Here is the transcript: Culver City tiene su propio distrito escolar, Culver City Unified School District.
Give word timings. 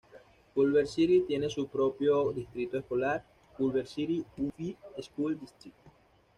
Culver 0.55 0.87
City 0.87 1.25
tiene 1.27 1.47
su 1.47 1.67
propio 1.67 2.31
distrito 2.31 2.75
escolar, 2.79 3.23
Culver 3.55 3.85
City 3.85 4.25
Unified 4.35 4.75
School 4.99 5.39
District. 5.39 5.77